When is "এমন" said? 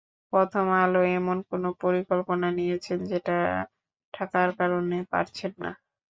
1.11-1.37